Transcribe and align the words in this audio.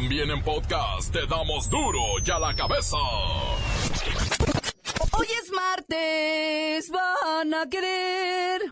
También 0.00 0.30
en 0.30 0.40
podcast 0.44 1.12
te 1.12 1.26
damos 1.26 1.68
duro 1.68 1.98
y 2.24 2.30
a 2.30 2.38
la 2.38 2.54
cabeza. 2.54 2.96
Hoy 5.10 5.26
es 5.42 5.50
martes, 5.50 6.88
van 6.88 7.52
a 7.52 7.68
querer. 7.68 8.62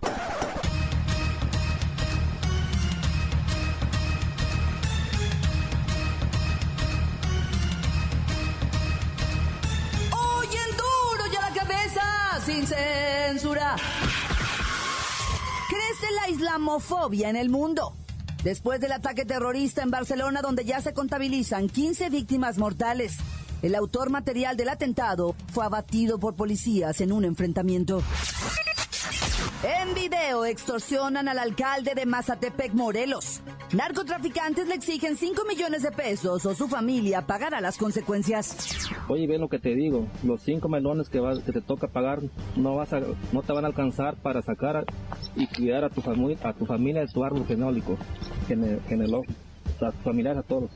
Hoy 10.13 10.47
en 10.47 10.77
duro 10.77 11.33
y 11.33 11.37
a 11.37 11.41
la 11.41 11.53
cabeza, 11.53 12.41
sin 12.47 12.65
censura. 12.69 13.75
Crece 15.69 16.13
la 16.13 16.29
islamofobia 16.29 17.31
en 17.31 17.37
el 17.37 17.51
mundo. 17.51 17.97
Después 18.43 18.81
del 18.81 18.93
ataque 18.93 19.25
terrorista 19.25 19.83
en 19.83 19.91
Barcelona, 19.91 20.43
donde 20.43 20.65
ya 20.65 20.81
se 20.81 20.95
contabilizan 20.95 21.69
15 21.69 22.11
víctimas 22.11 22.59
mortales, 22.59 23.17
el 23.63 23.75
autor 23.75 24.11
material 24.11 24.57
del 24.57 24.69
atentado 24.69 25.35
fue 25.53 25.65
abatido 25.65 26.19
por 26.19 26.37
policías 26.37 27.01
en 27.01 27.13
un 27.13 27.25
enfrentamiento. 27.25 28.03
En 29.63 29.95
video 29.95 30.45
extorsionan 30.45 31.29
al 31.29 31.39
alcalde 31.39 31.95
de 31.95 32.05
Mazatepec, 32.05 32.75
Morelos. 32.75 33.41
Narcotraficantes 33.73 34.69
le 34.69 34.75
exigen 34.75 35.17
5 35.17 35.45
millones 35.49 35.83
de 35.83 35.91
pesos 35.93 36.45
o 36.45 36.55
su 36.55 36.69
familia 36.69 37.23
pagará 37.23 37.63
las 37.63 37.79
consecuencias. 37.79 38.87
Oye, 39.09 39.27
ve 39.27 39.39
lo 39.39 39.49
que 39.49 39.59
te 39.59 39.75
digo, 39.75 40.09
los 40.23 40.43
5 40.43 40.69
melones 40.69 41.09
que, 41.09 41.23
te 41.51 41.63
toca 41.63 41.89
pagar 41.89 42.21
no, 42.55 42.77
vas 42.77 42.93
a, 42.93 43.01
no 43.33 43.43
te 43.43 43.53
van 43.55 43.65
a 43.65 43.69
alcanzar 43.69 44.17
para 44.17 44.43
sacar 44.43 44.85
y 45.35 45.47
cuidar 45.47 45.85
a 45.85 45.89
tu, 45.89 46.03
familia 46.03 46.37
a 46.43 46.53
tu 46.53 46.67
familia 46.67 47.01
de 47.01 47.09
tu 47.09 47.25
árbol 47.25 47.47
genólico, 47.47 47.97
genelo, 48.47 49.23
a 49.81 49.91
tus 49.91 50.03
familiares, 50.03 50.41
a 50.41 50.47
todos. 50.47 50.71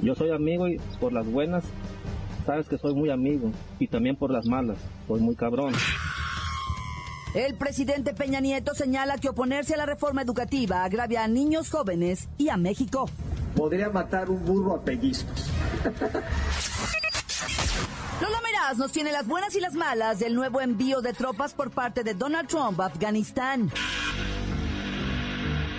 Yo 0.00 0.14
soy 0.14 0.30
amigo 0.30 0.68
y 0.68 0.78
por 0.98 1.12
las 1.12 1.30
buenas, 1.30 1.64
sabes 2.46 2.66
que 2.66 2.78
soy 2.78 2.94
muy 2.94 3.10
amigo, 3.10 3.52
y 3.78 3.88
también 3.88 4.16
por 4.16 4.30
las 4.30 4.46
malas, 4.46 4.78
soy 5.06 5.20
muy 5.20 5.36
cabrón. 5.36 5.74
El 7.34 7.54
presidente 7.54 8.12
Peña 8.12 8.40
Nieto 8.40 8.74
señala 8.74 9.16
que 9.18 9.28
oponerse 9.28 9.74
a 9.74 9.76
la 9.76 9.86
reforma 9.86 10.22
educativa 10.22 10.82
agravia 10.82 11.22
a 11.22 11.28
niños 11.28 11.70
jóvenes 11.70 12.28
y 12.38 12.48
a 12.48 12.56
México. 12.56 13.08
Podría 13.54 13.88
matar 13.88 14.30
un 14.30 14.44
burro 14.44 14.74
a 14.74 14.82
pellizcos. 14.82 15.48
Lola 18.20 18.40
Meraz 18.42 18.78
nos 18.78 18.90
tiene 18.90 19.12
las 19.12 19.28
buenas 19.28 19.54
y 19.54 19.60
las 19.60 19.74
malas 19.74 20.18
del 20.18 20.34
nuevo 20.34 20.60
envío 20.60 21.02
de 21.02 21.12
tropas 21.12 21.54
por 21.54 21.70
parte 21.70 22.02
de 22.02 22.14
Donald 22.14 22.48
Trump 22.48 22.80
a 22.80 22.86
Afganistán. 22.86 23.70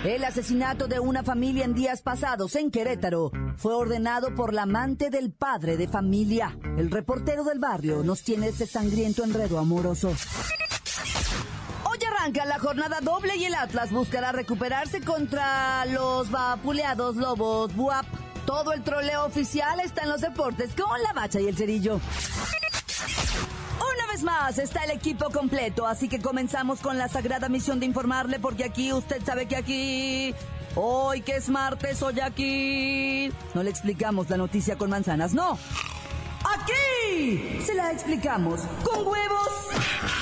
El 0.04 0.24
asesinato 0.24 0.88
de 0.88 0.98
una 0.98 1.22
familia 1.22 1.64
en 1.64 1.74
días 1.74 2.02
pasados 2.02 2.56
en 2.56 2.70
Querétaro 2.70 3.30
fue 3.56 3.74
ordenado 3.74 4.34
por 4.34 4.52
la 4.52 4.62
amante 4.62 5.10
del 5.10 5.32
padre 5.32 5.76
de 5.76 5.86
familia. 5.86 6.58
El 6.76 6.90
reportero 6.90 7.44
del 7.44 7.60
barrio 7.60 8.02
nos 8.02 8.22
tiene 8.22 8.48
ese 8.48 8.66
sangriento 8.66 9.22
enredo 9.22 9.58
amoroso. 9.58 10.12
Arranca 12.22 12.44
la 12.44 12.60
jornada 12.60 13.00
doble 13.00 13.34
y 13.34 13.46
el 13.46 13.54
Atlas 13.56 13.90
buscará 13.90 14.30
recuperarse 14.30 15.00
contra 15.00 15.84
los 15.86 16.30
vapuleados 16.30 17.16
Lobos 17.16 17.74
Buap. 17.74 18.06
Todo 18.46 18.72
el 18.72 18.84
troleo 18.84 19.24
oficial 19.24 19.80
está 19.80 20.02
en 20.02 20.10
los 20.10 20.20
deportes 20.20 20.70
con 20.72 21.02
la 21.02 21.12
bacha 21.14 21.40
y 21.40 21.48
el 21.48 21.56
cerillo. 21.56 22.00
Una 23.74 24.06
vez 24.12 24.22
más 24.22 24.56
está 24.58 24.84
el 24.84 24.92
equipo 24.92 25.30
completo, 25.30 25.84
así 25.84 26.08
que 26.08 26.20
comenzamos 26.20 26.78
con 26.78 26.96
la 26.96 27.08
sagrada 27.08 27.48
misión 27.48 27.80
de 27.80 27.86
informarle, 27.86 28.38
porque 28.38 28.62
aquí 28.62 28.92
usted 28.92 29.20
sabe 29.26 29.46
que 29.46 29.56
aquí, 29.56 30.32
hoy 30.76 31.22
que 31.22 31.34
es 31.34 31.48
martes, 31.48 32.02
hoy 32.02 32.20
aquí, 32.20 33.32
no 33.52 33.64
le 33.64 33.70
explicamos 33.70 34.30
la 34.30 34.36
noticia 34.36 34.78
con 34.78 34.90
manzanas, 34.90 35.34
no. 35.34 35.58
Aquí 36.54 37.58
se 37.66 37.74
la 37.74 37.90
explicamos 37.90 38.60
con 38.84 39.08
huevos. 39.08 40.21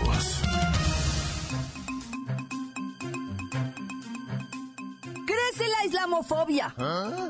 Islamofobia. 6.01 6.73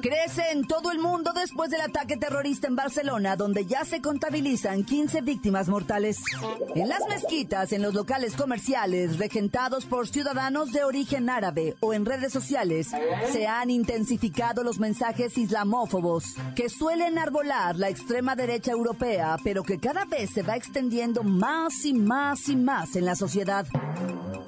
Crece 0.01 0.43
en 0.53 0.65
todo 0.65 0.91
el 0.91 0.99
mundo 0.99 1.33
después 1.33 1.69
del 1.69 1.81
ataque 1.81 2.15
terrorista 2.15 2.67
en 2.67 2.77
Barcelona, 2.77 3.35
donde 3.35 3.65
ya 3.65 3.83
se 3.83 4.01
contabilizan 4.01 4.85
15 4.85 5.21
víctimas 5.21 5.67
mortales. 5.67 6.19
En 6.73 6.87
las 6.87 7.01
mezquitas, 7.09 7.73
en 7.73 7.81
los 7.81 7.93
locales 7.93 8.33
comerciales, 8.37 9.17
regentados 9.17 9.85
por 9.85 10.07
ciudadanos 10.07 10.71
de 10.71 10.85
origen 10.85 11.29
árabe 11.29 11.75
o 11.81 11.93
en 11.93 12.05
redes 12.05 12.31
sociales, 12.31 12.91
se 13.33 13.45
han 13.45 13.69
intensificado 13.69 14.63
los 14.63 14.79
mensajes 14.79 15.37
islamófobos 15.37 16.35
que 16.55 16.69
suelen 16.69 17.17
arbolar 17.17 17.75
la 17.75 17.89
extrema 17.89 18.37
derecha 18.37 18.71
europea, 18.71 19.35
pero 19.43 19.63
que 19.63 19.79
cada 19.79 20.05
vez 20.05 20.29
se 20.29 20.43
va 20.43 20.55
extendiendo 20.55 21.23
más 21.23 21.83
y 21.83 21.93
más 21.93 22.47
y 22.47 22.55
más 22.55 22.95
en 22.95 23.03
la 23.03 23.17
sociedad. 23.17 23.67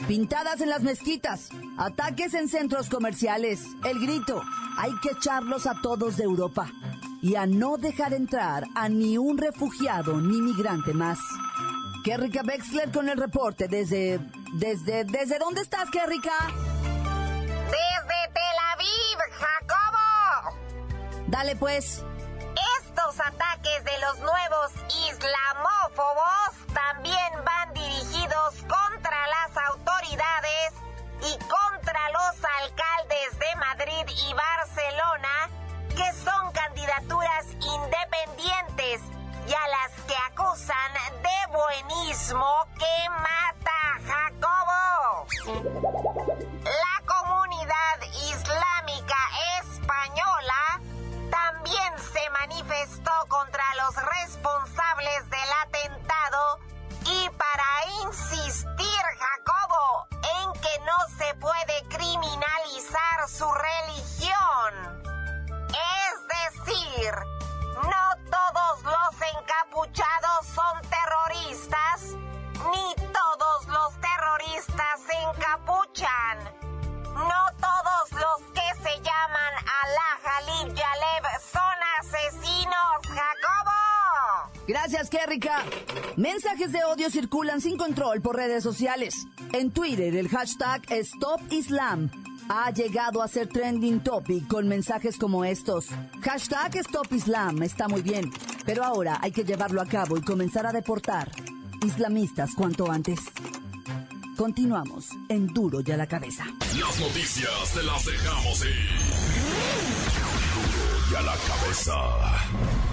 Pintadas 0.08 0.60
en 0.60 0.70
las 0.70 0.82
mezquitas, 0.82 1.50
ataques 1.78 2.34
en 2.34 2.50
centros 2.50 2.90
comerciales, 2.90 3.64
el 3.86 4.00
grito, 4.00 4.13
hay 4.78 4.92
que 5.02 5.10
echarlos 5.12 5.66
a 5.66 5.74
todos 5.82 6.18
de 6.18 6.24
Europa 6.24 6.68
y 7.22 7.36
a 7.36 7.48
no 7.48 7.78
dejar 7.78 8.14
entrar 8.14 8.64
a 8.76 8.90
ni 8.90 9.18
un 9.18 9.38
refugiado 9.38 10.22
ni 10.22 10.40
migrante 10.40 10.94
más. 10.94 11.18
Kerrika 12.04 12.42
Wexler 12.46 12.92
con 12.92 13.10
el 13.10 13.18
reporte 13.18 13.68
desde... 13.68 14.20
¿Desde, 14.54 15.04
desde 15.06 15.40
dónde 15.40 15.62
estás, 15.62 15.90
Kerrika? 15.90 16.32
Desde 17.66 18.20
Tel 18.34 18.58
Aviv, 18.74 19.18
Jacobo. 19.32 20.58
Dale 21.28 21.56
pues. 21.56 22.04
Estos 22.80 23.20
ataques 23.20 23.84
de 23.84 24.00
los 24.00 24.20
nuevos 24.20 24.72
islamófobos 25.10 26.52
también 26.72 27.34
van 27.44 27.74
dirigidos 27.74 28.54
contra 28.62 29.28
las 29.28 29.58
autoridades 29.70 30.74
y 31.24 31.38
contra 31.38 32.10
los 32.10 32.44
alcaldes 32.62 33.40
de 33.40 33.56
Madrid 33.56 34.16
y 34.28 34.34
Barcelona, 34.34 35.50
que 35.90 36.12
son 36.14 36.52
candidaturas 36.52 37.46
independientes 37.62 39.02
y 39.48 39.54
a 39.54 39.68
las 39.68 39.92
que 40.06 40.16
acusan 40.32 40.94
de 41.22 41.58
buenismo 41.58 42.68
que 42.78 43.10
sin 87.62 87.78
control 87.78 88.22
por 88.22 88.36
redes 88.36 88.64
sociales. 88.64 89.28
En 89.52 89.72
Twitter, 89.72 90.16
el 90.16 90.30
hashtag 90.30 90.82
StopIslam 91.04 92.10
ha 92.50 92.72
llegado 92.72 93.22
a 93.22 93.28
ser 93.28 93.48
trending 93.48 94.02
topic 94.02 94.48
con 94.48 94.68
mensajes 94.68 95.18
como 95.18 95.46
estos. 95.46 95.88
Hashtag 96.22 96.84
StopIslam 96.84 97.64
está 97.64 97.88
muy 97.88 98.02
bien, 98.02 98.32
pero 98.66 98.84
ahora 98.84 99.20
hay 99.22 99.32
que 99.32 99.44
llevarlo 99.44 99.82
a 99.82 99.86
cabo 99.86 100.18
y 100.18 100.22
comenzar 100.22 100.66
a 100.66 100.72
deportar 100.72 101.32
islamistas 101.84 102.52
cuanto 102.56 102.92
antes. 102.92 103.20
Continuamos 104.38 105.10
en 105.30 105.48
Duro 105.48 105.82
y 105.86 105.92
a 105.92 105.98
la 105.98 106.08
cabeza. 106.08 106.46
Las 106.80 107.00
noticias 107.00 107.74
te 107.74 107.84
las 107.84 108.06
dejamos 108.06 108.66
ir. 108.66 108.90
Duro 110.56 111.12
y 111.12 111.16
a 111.16 111.22
la 111.22 111.36
cabeza. 111.36 112.93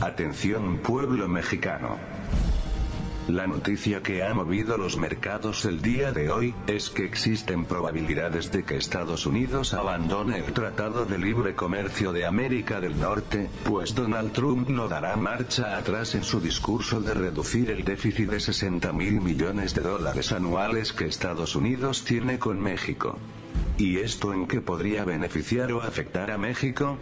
Atención 0.00 0.78
pueblo 0.78 1.26
mexicano. 1.26 1.96
La 3.28 3.46
noticia 3.46 4.02
que 4.02 4.22
ha 4.22 4.34
movido 4.34 4.76
los 4.76 4.98
mercados 4.98 5.64
el 5.64 5.80
día 5.80 6.12
de 6.12 6.30
hoy 6.30 6.54
es 6.66 6.90
que 6.90 7.06
existen 7.06 7.64
probabilidades 7.64 8.52
de 8.52 8.62
que 8.62 8.76
Estados 8.76 9.24
Unidos 9.24 9.72
abandone 9.72 10.38
el 10.38 10.52
Tratado 10.52 11.06
de 11.06 11.16
Libre 11.16 11.54
Comercio 11.54 12.12
de 12.12 12.26
América 12.26 12.78
del 12.78 13.00
Norte, 13.00 13.48
pues 13.64 13.94
Donald 13.94 14.32
Trump 14.32 14.68
no 14.68 14.86
dará 14.86 15.16
marcha 15.16 15.78
atrás 15.78 16.14
en 16.14 16.24
su 16.24 16.40
discurso 16.40 17.00
de 17.00 17.14
reducir 17.14 17.70
el 17.70 17.82
déficit 17.82 18.28
de 18.28 18.38
60 18.38 18.92
mil 18.92 19.22
millones 19.22 19.74
de 19.74 19.80
dólares 19.80 20.30
anuales 20.30 20.92
que 20.92 21.06
Estados 21.06 21.56
Unidos 21.56 22.04
tiene 22.04 22.38
con 22.38 22.60
México. 22.60 23.18
¿Y 23.78 23.96
esto 23.96 24.34
en 24.34 24.46
qué 24.46 24.60
podría 24.60 25.04
beneficiar 25.04 25.72
o 25.72 25.80
afectar 25.80 26.30
a 26.30 26.38
México? 26.38 26.98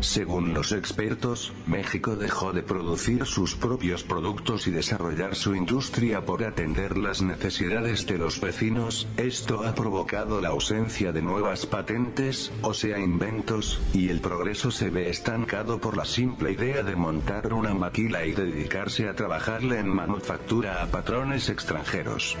Según 0.00 0.54
los 0.54 0.72
expertos, 0.72 1.52
México 1.66 2.16
dejó 2.16 2.52
de 2.52 2.62
producir 2.62 3.26
sus 3.26 3.54
propios 3.54 4.02
productos 4.02 4.66
y 4.66 4.70
desarrollar 4.70 5.34
su 5.34 5.54
industria 5.54 6.24
por 6.24 6.42
atender 6.42 6.96
las 6.96 7.20
necesidades 7.20 8.06
de 8.06 8.16
los 8.16 8.40
vecinos, 8.40 9.06
esto 9.18 9.62
ha 9.62 9.74
provocado 9.74 10.40
la 10.40 10.48
ausencia 10.48 11.12
de 11.12 11.20
nuevas 11.20 11.66
patentes, 11.66 12.50
o 12.62 12.72
sea 12.72 12.98
inventos, 12.98 13.78
y 13.92 14.08
el 14.08 14.20
progreso 14.20 14.70
se 14.70 14.88
ve 14.88 15.10
estancado 15.10 15.80
por 15.80 15.98
la 15.98 16.06
simple 16.06 16.52
idea 16.52 16.82
de 16.82 16.96
montar 16.96 17.52
una 17.52 17.74
maquila 17.74 18.24
y 18.24 18.32
dedicarse 18.32 19.06
a 19.06 19.14
trabajarle 19.14 19.80
en 19.80 19.88
manufactura 19.88 20.82
a 20.82 20.86
patrones 20.86 21.50
extranjeros. 21.50 22.36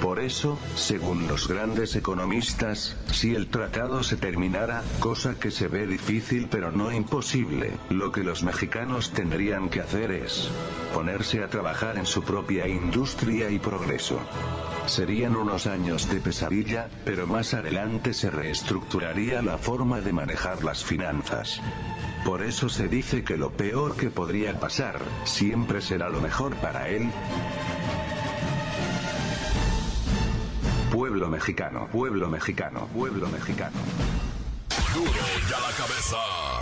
Por 0.00 0.20
eso, 0.20 0.58
según 0.74 1.28
los 1.28 1.48
grandes 1.48 1.96
economistas, 1.96 2.96
si 3.12 3.34
el 3.34 3.48
tratado 3.48 4.02
se 4.02 4.16
terminara, 4.16 4.82
cosa 5.00 5.38
que 5.38 5.50
se 5.50 5.68
ve 5.68 5.86
difícil 5.86 6.48
pero 6.50 6.72
no 6.72 6.93
imposible, 6.94 7.72
lo 7.90 8.12
que 8.12 8.22
los 8.22 8.42
mexicanos 8.42 9.10
tendrían 9.10 9.68
que 9.68 9.80
hacer 9.80 10.10
es 10.10 10.50
ponerse 10.92 11.42
a 11.42 11.48
trabajar 11.48 11.98
en 11.98 12.06
su 12.06 12.22
propia 12.22 12.66
industria 12.68 13.50
y 13.50 13.58
progreso. 13.58 14.20
Serían 14.86 15.36
unos 15.36 15.66
años 15.66 16.08
de 16.08 16.20
pesadilla, 16.20 16.88
pero 17.04 17.26
más 17.26 17.54
adelante 17.54 18.14
se 18.14 18.30
reestructuraría 18.30 19.42
la 19.42 19.58
forma 19.58 20.00
de 20.00 20.12
manejar 20.12 20.62
las 20.64 20.84
finanzas. 20.84 21.60
Por 22.24 22.42
eso 22.42 22.68
se 22.68 22.88
dice 22.88 23.24
que 23.24 23.36
lo 23.36 23.50
peor 23.50 23.96
que 23.96 24.10
podría 24.10 24.58
pasar, 24.58 25.00
siempre 25.24 25.80
será 25.80 26.08
lo 26.08 26.20
mejor 26.20 26.54
para 26.56 26.88
él. 26.88 27.10
Pueblo 30.90 31.28
mexicano, 31.28 31.88
pueblo 31.90 32.28
mexicano, 32.28 32.86
pueblo 32.94 33.28
mexicano. 33.28 33.76
Ya 35.50 35.58
la 35.58 35.72
cabeza. 35.76 36.53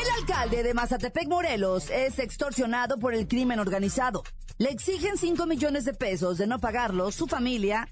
El 0.00 0.20
alcalde 0.20 0.62
de 0.62 0.74
Mazatepec, 0.74 1.28
Morelos, 1.28 1.90
es 1.90 2.18
extorsionado 2.18 2.98
por 2.98 3.14
el 3.14 3.26
crimen 3.28 3.58
organizado. 3.58 4.22
Le 4.58 4.70
exigen 4.70 5.16
5 5.16 5.46
millones 5.46 5.84
de 5.84 5.92
pesos 5.94 6.38
de 6.38 6.46
no 6.46 6.58
pagarlo. 6.58 7.10
Su 7.10 7.26
familia 7.26 7.88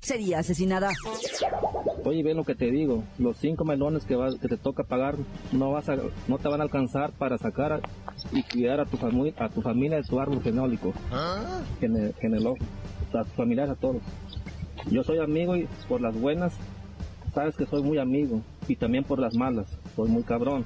sería 0.00 0.38
asesinada. 0.40 0.90
Oye, 2.04 2.22
ve 2.22 2.34
lo 2.34 2.44
que 2.44 2.54
te 2.54 2.70
digo, 2.70 3.04
los 3.18 3.36
5 3.38 3.64
melones 3.64 4.04
que, 4.04 4.16
vas- 4.16 4.34
que 4.40 4.48
te 4.48 4.56
toca 4.56 4.84
pagar 4.84 5.16
no 5.52 5.70
vas 5.72 5.88
a, 5.88 5.96
no 6.28 6.38
te 6.38 6.48
van 6.48 6.60
a 6.60 6.64
alcanzar 6.64 7.12
para 7.12 7.38
sacar 7.38 7.80
y 8.32 8.42
cuidar 8.42 8.80
a 8.80 8.86
tu, 8.86 8.96
fami- 8.96 9.34
a 9.38 9.48
tu 9.48 9.62
familia 9.62 9.98
de 9.98 10.02
tu 10.04 10.18
árbol 10.20 10.42
genealógico, 10.42 10.92
gene- 11.80 12.12
genealógico, 12.20 12.66
a 13.14 13.24
tus 13.24 13.34
familiares, 13.34 13.72
a 13.76 13.80
todos. 13.80 14.02
Yo 14.90 15.04
soy 15.04 15.18
amigo 15.18 15.54
y 15.56 15.68
por 15.88 16.00
las 16.00 16.14
buenas, 16.20 16.52
sabes 17.32 17.56
que 17.56 17.66
soy 17.66 17.82
muy 17.82 17.98
amigo, 17.98 18.42
y 18.66 18.74
también 18.74 19.04
por 19.04 19.20
las 19.20 19.34
malas, 19.36 19.66
soy 19.94 20.08
muy 20.08 20.22
cabrón. 20.22 20.64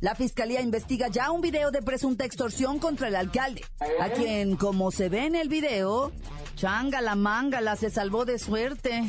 La 0.00 0.14
fiscalía 0.14 0.62
investiga 0.62 1.08
ya 1.08 1.30
un 1.30 1.42
video 1.42 1.70
de 1.70 1.82
presunta 1.82 2.24
extorsión 2.24 2.78
contra 2.78 3.08
el 3.08 3.16
alcalde, 3.16 3.62
a 4.00 4.08
quien, 4.08 4.56
como 4.56 4.90
se 4.90 5.10
ve 5.10 5.26
en 5.26 5.34
el 5.34 5.50
video, 5.50 6.10
changa 6.54 7.02
la 7.02 7.16
mangala 7.16 7.76
se 7.76 7.90
salvó 7.90 8.24
de 8.24 8.38
suerte. 8.38 9.02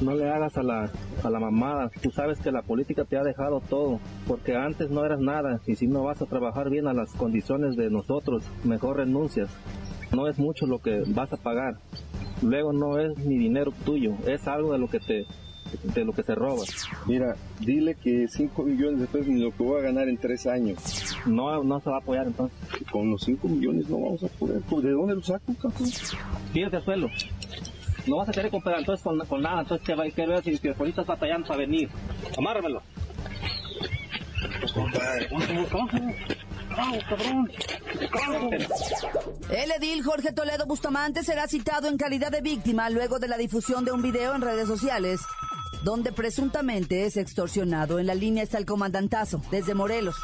No 0.00 0.14
le 0.14 0.30
hagas 0.30 0.56
a 0.56 0.62
la, 0.62 0.90
a 1.22 1.30
la 1.30 1.38
mamada. 1.38 1.90
Tú 2.02 2.10
sabes 2.10 2.38
que 2.38 2.50
la 2.50 2.62
política 2.62 3.04
te 3.04 3.18
ha 3.18 3.22
dejado 3.22 3.60
todo, 3.60 4.00
porque 4.26 4.56
antes 4.56 4.90
no 4.90 5.04
eras 5.04 5.20
nada 5.20 5.60
y 5.66 5.76
si 5.76 5.86
no 5.86 6.04
vas 6.04 6.22
a 6.22 6.26
trabajar 6.26 6.70
bien 6.70 6.86
a 6.86 6.94
las 6.94 7.12
condiciones 7.12 7.76
de 7.76 7.90
nosotros, 7.90 8.42
mejor 8.64 8.98
renuncias. 8.98 9.50
No 10.12 10.28
es 10.28 10.38
mucho 10.38 10.66
lo 10.66 10.78
que 10.80 11.02
vas 11.08 11.32
a 11.32 11.36
pagar. 11.36 11.78
Luego 12.42 12.72
no 12.72 12.98
es 12.98 13.18
ni 13.18 13.36
dinero 13.36 13.72
tuyo, 13.84 14.14
es 14.26 14.46
algo 14.48 14.72
de 14.72 14.78
lo 14.78 14.88
que 14.88 14.98
te 14.98 15.26
de 15.82 16.04
lo 16.04 16.12
que 16.12 16.22
se 16.22 16.34
roba. 16.34 16.62
Mira, 17.06 17.36
dile 17.60 17.94
que 17.94 18.26
5 18.28 18.62
millones 18.64 19.00
de 19.00 19.06
pesos 19.06 19.28
ni 19.28 19.40
lo 19.42 19.50
que 19.56 19.62
voy 19.62 19.80
a 19.80 19.84
ganar 19.84 20.08
en 20.08 20.18
3 20.18 20.46
años. 20.48 20.78
No, 21.26 21.62
no 21.64 21.80
se 21.80 21.90
va 21.90 21.96
a 21.96 22.00
apoyar 22.00 22.26
entonces. 22.26 22.56
Con 22.90 23.10
los 23.10 23.22
5 23.22 23.48
millones 23.48 23.88
no 23.88 23.96
vamos 24.00 24.22
a 24.24 24.28
poder. 24.28 24.62
¿De 24.62 24.90
dónde 24.90 25.14
lo 25.14 25.22
saco, 25.22 25.54
cabrón? 25.60 25.90
Tírate 26.52 26.76
al 26.76 26.84
suelo. 26.84 27.08
No 28.06 28.16
vas 28.16 28.28
a 28.28 28.32
querer 28.32 28.50
comprar 28.50 28.78
entonces 28.80 29.02
con, 29.04 29.18
con 29.26 29.42
nada, 29.42 29.60
entonces 29.62 29.86
que, 29.86 29.94
va- 29.94 30.10
que 30.10 30.26
veas 30.26 30.42
si 30.44 30.58
que 30.58 30.70
ahorita 30.70 31.02
estás 31.02 31.06
batallando 31.06 31.46
para 31.46 31.58
venir. 31.60 31.88
Amárramelo. 32.36 32.82
Cabrón. 37.08 37.50
El 39.50 39.70
edil 39.72 40.02
Jorge 40.02 40.32
Toledo 40.32 40.66
Bustamante 40.66 41.22
será 41.22 41.46
citado 41.46 41.88
en 41.88 41.96
calidad 41.96 42.30
de 42.30 42.40
víctima 42.40 42.88
luego 42.90 43.18
de 43.18 43.28
la 43.28 43.36
difusión 43.36 43.84
de 43.84 43.92
un 43.92 44.02
video 44.02 44.34
en 44.34 44.40
redes 44.42 44.66
sociales 44.68 45.20
donde 45.82 46.12
presuntamente 46.12 47.04
es 47.06 47.16
extorsionado. 47.16 47.98
En 47.98 48.06
la 48.06 48.14
línea 48.14 48.42
está 48.42 48.58
el 48.58 48.66
comandantazo, 48.66 49.42
desde 49.50 49.74
Morelos. 49.74 50.16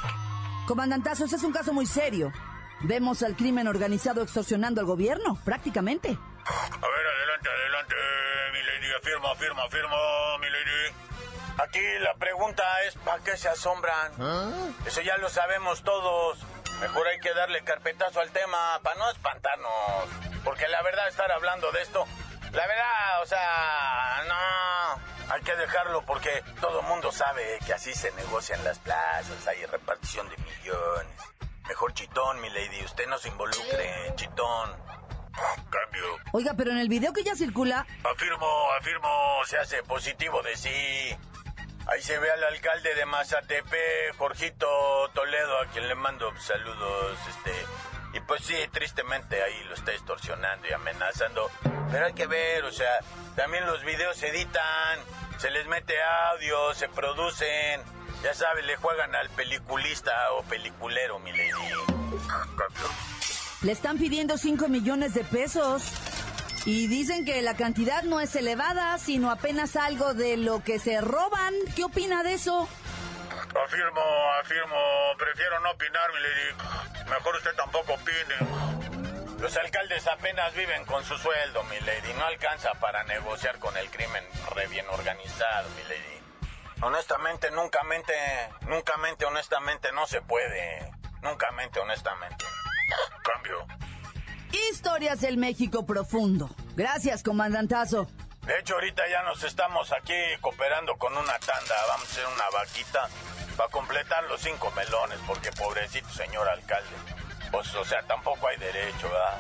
Comandantazo, 0.67 1.25
ese 1.25 1.37
es 1.37 1.43
un 1.43 1.53
caso 1.53 1.73
muy 1.73 1.87
serio. 1.87 2.33
Vemos 2.81 3.23
al 3.23 3.35
crimen 3.35 3.67
organizado 3.67 4.23
extorsionando 4.23 4.81
al 4.81 4.87
gobierno, 4.87 5.39
prácticamente. 5.45 6.09
A 6.09 6.13
ver, 6.13 7.07
adelante, 7.07 7.49
adelante, 7.49 7.95
mi 8.53 8.63
lady. 8.63 8.95
Afirmo, 8.99 9.29
afirmo, 9.29 9.63
afirmo, 9.63 10.39
mi 10.41 10.51
lady. 10.51 11.09
Aquí 11.59 11.81
la 12.01 12.15
pregunta 12.15 12.63
es, 12.87 12.95
¿para 12.97 13.23
qué 13.25 13.37
se 13.37 13.49
asombran? 13.49 14.13
Eso 14.87 15.01
ya 15.01 15.17
lo 15.19 15.29
sabemos 15.29 15.83
todos. 15.83 16.39
Mejor 16.81 17.09
hay 17.09 17.19
que 17.19 17.35
darle 17.35 17.65
carpetazo 17.65 18.21
al 18.21 18.31
tema 18.31 18.79
para 18.85 18.97
no 18.97 19.11
espantarnos. 19.11 20.41
Porque 20.45 20.69
la 20.69 20.81
verdad, 20.83 21.09
estar 21.09 21.33
hablando 21.33 21.73
de 21.73 21.83
esto, 21.83 22.05
la 22.53 22.67
verdad, 22.67 23.23
o 23.23 23.27
sea, 23.27 24.25
no. 24.29 25.08
Hay 25.31 25.43
que 25.43 25.55
dejarlo 25.57 26.03
porque 26.03 26.43
todo 26.61 26.83
mundo 26.83 27.13
sabe 27.13 27.59
que 27.67 27.75
así 27.75 27.93
se 27.93 28.11
negocian 28.13 28.63
las 28.65 28.79
plazas, 28.79 29.47
hay 29.47 29.65
repartición 29.67 30.29
de 30.31 30.37
millones. 30.39 31.13
Mejor 31.69 31.93
chitón, 31.93 32.41
mi 32.41 32.49
lady, 32.49 32.83
usted 32.85 33.07
no 33.09 33.19
se 33.19 33.29
involucre, 33.29 34.13
chitón. 34.17 34.77
Cambio. 35.71 36.19
Oiga, 36.33 36.55
pero 36.57 36.71
en 36.73 36.79
el 36.79 36.89
video 36.89 37.13
que 37.13 37.23
ya 37.23 37.37
circula, 37.37 37.87
Afirmo, 38.03 38.73
afirmo, 38.79 39.09
se 39.45 39.59
hace 39.59 39.83
positivo 39.83 40.43
de 40.43 40.57
sí. 40.57 41.17
Ahí 41.87 42.03
se 42.03 42.19
ve 42.19 42.31
al 42.31 42.43
alcalde 42.45 42.95
de 42.95 43.07
Mazatepec, 43.07 44.17
Jorgito 44.17 44.67
Toledo, 45.15 45.61
a 45.61 45.67
quien 45.67 45.89
le 45.89 45.95
mando 45.95 46.35
saludos, 46.39 47.19
este... 47.29 47.53
Y 48.13 48.21
pues 48.21 48.43
sí, 48.45 48.55
tristemente 48.73 49.43
ahí 49.43 49.65
lo 49.65 49.75
está 49.75 49.93
extorsionando 49.93 50.67
y 50.69 50.73
amenazando. 50.73 51.51
Pero 51.91 52.07
hay 52.07 52.13
que 52.15 52.27
ver, 52.27 52.65
o 52.65 52.73
sea, 52.73 52.91
también 53.37 53.67
los 53.67 53.85
videos 53.85 54.17
se 54.17 54.29
editan, 54.29 54.99
se 55.39 55.51
les 55.51 55.67
mete 55.67 55.95
audio, 56.33 56.75
se 56.75 56.89
producen. 56.89 57.83
Ya 58.23 58.35
sabes, 58.35 58.65
le 58.65 58.77
juegan 58.77 59.15
al 59.15 59.29
peliculista 59.31 60.13
o 60.33 60.43
peliculero, 60.43 61.19
mi 61.21 61.31
lady. 61.31 61.53
le 63.63 63.73
están 63.73 63.99
pidiendo 63.99 64.37
5 64.37 64.69
millones 64.69 65.15
de 65.15 65.25
pesos. 65.25 65.83
Y 66.65 66.87
dicen 66.89 67.25
que 67.25 67.41
la 67.41 67.55
cantidad 67.55 68.03
no 68.03 68.21
es 68.21 68.35
elevada, 68.37 68.99
sino 68.99 69.31
apenas 69.31 69.77
algo 69.77 70.13
de 70.13 70.37
lo 70.37 70.63
que 70.63 70.79
se 70.79 71.01
roban. 71.01 71.55
¿Qué 71.77 71.85
opina 71.85 72.23
de 72.23 72.35
eso? 72.35 72.69
Afirmo, 73.65 74.01
afirmo, 74.41 74.77
prefiero 75.19 75.61
no 75.61 75.71
opinar, 75.71 76.13
mi 76.13 76.21
lady. 76.21 77.11
Mejor 77.11 77.37
usted 77.37 77.55
tampoco 77.55 77.95
opine. 77.95 79.39
Los 79.41 79.57
alcaldes 79.57 80.07
apenas 80.07 80.55
viven 80.55 80.85
con 80.85 81.05
su 81.05 81.17
sueldo, 81.17 81.63
mi 81.65 81.79
lady. 81.81 82.13
No 82.15 82.25
alcanza 82.25 82.73
para 82.81 83.05
negociar 83.05 83.59
con 83.59 83.77
el 83.77 83.91
crimen 83.91 84.25
re 84.55 84.67
bien 84.69 84.87
organizado, 84.89 85.69
mi 85.71 85.83
lady. 85.83 86.19
Honestamente, 86.81 87.51
nunca 87.51 87.83
mente, 87.85 88.15
nunca 88.63 88.97
mente, 88.99 89.25
honestamente, 89.25 89.93
no 89.93 90.07
se 90.07 90.23
puede. 90.23 90.93
Nunca 91.23 91.51
mente, 91.53 91.81
honestamente. 91.81 92.45
Cambio. 93.23 93.67
Historias 94.71 95.21
del 95.21 95.37
México 95.37 95.85
profundo. 95.85 96.49
Gracias, 96.77 97.23
comandantazo. 97.23 98.09
De 98.49 98.59
hecho, 98.59 98.75
ahorita 98.77 99.07
ya 99.11 99.23
nos 99.25 99.43
estamos 99.45 99.93
aquí 99.93 100.15
cooperando 100.41 100.97
con 100.97 101.15
una 101.15 101.39
tanda. 101.39 101.75
Vamos 101.89 102.09
a 102.09 102.11
hacer 102.13 102.27
una 102.29 102.49
vaquita 102.49 103.07
para 103.59 103.69
completar 103.69 104.25
los 104.25 104.41
cinco 104.41 104.71
melones, 104.71 105.19
porque 105.27 105.53
pobrecito 105.53 106.09
señor 106.09 106.49
alcalde. 106.49 106.97
Pues, 107.51 107.75
o 107.75 107.85
sea, 107.85 108.01
tampoco 108.05 108.49
hay 108.49 108.57
derecho, 108.57 109.11
¿verdad? 109.11 109.39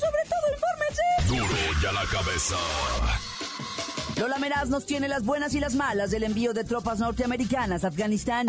Duro 1.31 1.45
y 1.81 1.85
a 1.85 1.93
la 1.93 2.05
cabeza. 2.07 2.57
Lola 4.17 4.37
Meraz 4.37 4.67
nos 4.67 4.85
tiene 4.85 5.07
las 5.07 5.23
buenas 5.23 5.53
y 5.53 5.61
las 5.61 5.75
malas 5.75 6.11
del 6.11 6.23
envío 6.23 6.51
de 6.51 6.65
tropas 6.65 6.99
norteamericanas 6.99 7.85
a 7.85 7.87
Afganistán. 7.87 8.47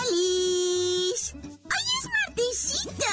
¡Alice! 0.00 1.36
¡Hoy 1.36 1.86
es 1.98 2.08
martesito! 2.26 3.04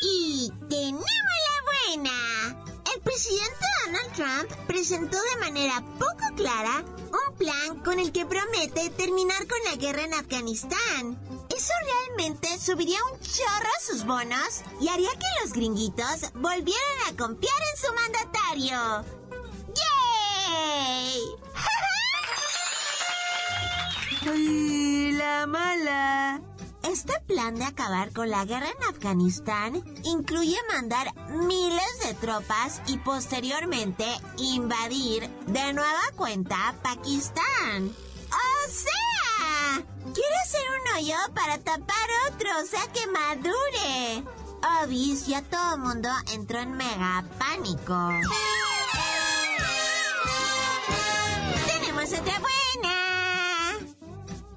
Y 0.00 0.50
tenemos 0.70 1.04
la 1.04 1.56
buena. 1.92 2.56
El 2.94 3.02
presidente 3.02 3.66
Donald 3.84 4.12
Trump 4.14 4.66
presentó 4.66 5.18
de 5.34 5.40
manera 5.40 5.84
poco 5.98 6.34
clara 6.36 6.82
un 6.86 7.36
plan 7.36 7.80
con 7.84 8.00
el 8.00 8.12
que 8.12 8.24
promete 8.24 8.88
terminar 8.96 9.46
con 9.46 9.58
la 9.70 9.76
guerra 9.76 10.04
en 10.04 10.14
Afganistán. 10.14 11.18
Eso 11.56 11.72
realmente 11.84 12.58
subiría 12.58 12.98
un 13.10 13.18
chorro 13.20 13.68
a 13.76 13.80
sus 13.80 14.04
bonos 14.04 14.62
y 14.78 14.88
haría 14.88 15.10
que 15.12 15.42
los 15.42 15.54
gringuitos 15.54 16.30
volvieran 16.34 16.98
a 17.08 17.16
confiar 17.16 17.54
en 17.72 17.76
su 17.80 17.94
mandatario. 17.94 19.04
¡Yay! 19.74 21.22
¡Ay, 24.30 25.12
la 25.12 25.46
mala! 25.46 26.42
Este 26.82 27.18
plan 27.26 27.54
de 27.54 27.64
acabar 27.64 28.12
con 28.12 28.28
la 28.28 28.44
guerra 28.44 28.68
en 28.68 28.84
Afganistán 28.84 29.82
incluye 30.04 30.58
mandar 30.68 31.14
miles 31.30 31.98
de 32.04 32.12
tropas 32.14 32.82
y 32.86 32.98
posteriormente 32.98 34.04
invadir 34.36 35.28
de 35.46 35.72
nueva 35.72 36.02
cuenta 36.16 36.74
Pakistán. 36.82 37.94
¡O 40.16 40.18
sea! 40.18 40.24
Quiere 40.24 40.36
hacer 40.42 40.62
un 40.70 40.96
hoyo 40.96 41.16
para 41.34 41.58
tapar 41.58 42.08
otro, 42.28 42.48
o 42.62 42.66
sea 42.66 42.86
que 42.92 43.06
madure. 43.06 44.24
Obis, 44.82 45.26
ya 45.26 45.42
todo 45.42 45.74
el 45.74 45.80
mundo 45.80 46.08
entró 46.32 46.60
en 46.60 46.72
mega 46.72 47.24
pánico. 47.38 48.10
Tenemos 51.66 52.12
otra 52.12 52.40
buena. 52.40 53.78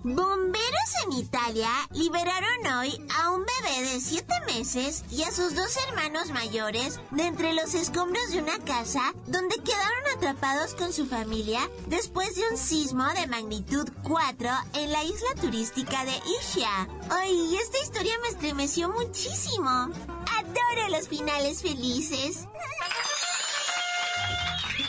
Bomberos 0.03 0.68
en 1.09 1.17
Italia 1.17 1.69
liberaron 1.91 2.67
hoy 2.77 3.07
a 3.17 3.31
un 3.31 3.43
bebé 3.45 3.89
de 3.89 3.99
7 3.99 4.25
meses 4.47 5.03
y 5.09 5.23
a 5.23 5.31
sus 5.31 5.55
dos 5.55 5.75
hermanos 5.87 6.29
mayores 6.31 6.99
de 7.11 7.23
entre 7.23 7.53
los 7.53 7.73
escombros 7.73 8.31
de 8.31 8.39
una 8.39 8.59
casa 8.59 9.13
donde 9.27 9.55
quedaron 9.57 10.07
atrapados 10.15 10.75
con 10.75 10.93
su 10.93 11.05
familia 11.05 11.59
después 11.87 12.35
de 12.35 12.43
un 12.51 12.57
sismo 12.57 13.05
de 13.15 13.27
magnitud 13.27 13.89
4 14.03 14.49
en 14.73 14.91
la 14.91 15.03
isla 15.03 15.29
turística 15.41 16.05
de 16.05 16.13
Ischia. 16.39 16.87
Ay, 17.09 17.55
esta 17.55 17.79
historia 17.79 18.13
me 18.21 18.29
estremeció 18.29 18.89
muchísimo. 18.89 19.69
Adoro 19.69 20.89
los 20.91 21.07
finales 21.07 21.61
felices. 21.61 22.47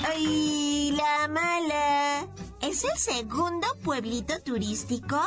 Ay, 0.06 0.92
la 0.92 1.28
mala. 1.28 2.26
Es 2.60 2.84
el 2.84 2.98
segundo 2.98 3.66
pueblito 3.82 4.38
turístico 4.42 5.18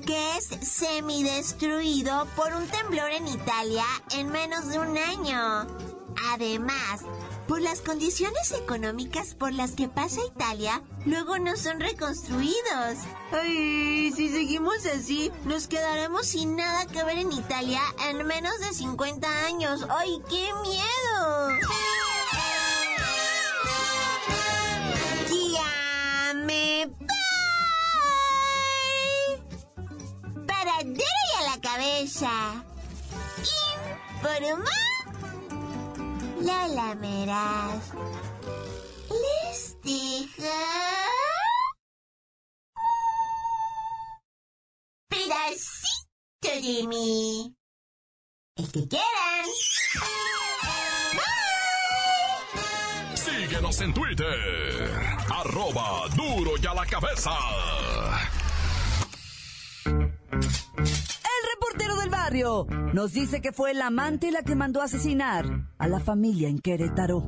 que 0.00 0.36
es 0.36 0.46
semidestruido 0.68 2.26
por 2.36 2.52
un 2.54 2.66
temblor 2.66 3.10
en 3.10 3.28
Italia 3.28 3.84
en 4.16 4.30
menos 4.30 4.68
de 4.68 4.78
un 4.78 4.96
año. 4.96 5.66
Además, 6.32 7.02
por 7.46 7.60
las 7.60 7.80
condiciones 7.80 8.52
económicas 8.52 9.34
por 9.34 9.52
las 9.52 9.72
que 9.72 9.88
pasa 9.88 10.20
Italia, 10.26 10.82
luego 11.06 11.38
no 11.38 11.56
son 11.56 11.80
reconstruidos. 11.80 12.98
Ay, 13.32 14.12
si 14.14 14.28
seguimos 14.28 14.84
así, 14.86 15.30
nos 15.44 15.68
quedaremos 15.68 16.26
sin 16.26 16.56
nada 16.56 16.86
que 16.86 17.04
ver 17.04 17.18
en 17.18 17.32
Italia 17.32 17.80
en 18.08 18.26
menos 18.26 18.58
de 18.60 18.74
50 18.74 19.46
años. 19.46 19.86
¡Ay, 19.88 20.20
qué 20.28 20.48
miedo! 20.62 22.17
Cabeza. 32.18 32.64
Informó 34.16 34.64
Lola 36.40 36.94
Meraz. 36.96 37.92
Les 39.10 39.76
dejo... 39.82 40.48
pedacito 45.08 46.60
de 46.62 46.86
mí. 46.86 47.54
El 48.56 48.72
que 48.72 48.88
quieran. 48.88 49.46
Síguenos 53.14 53.80
en 53.80 53.94
Twitter. 53.94 55.16
Arroba 55.30 56.08
duro 56.16 56.52
y 56.60 56.66
a 56.66 56.74
la 56.74 56.86
cabeza. 56.86 57.30
Barrio 62.28 62.66
nos 62.92 63.14
dice 63.14 63.40
que 63.40 63.52
fue 63.52 63.70
el 63.70 63.80
amante 63.80 64.30
la 64.30 64.42
que 64.42 64.54
mandó 64.54 64.82
a 64.82 64.84
asesinar 64.84 65.46
a 65.78 65.88
la 65.88 65.98
familia 65.98 66.50
en 66.50 66.58
Querétaro. 66.58 67.20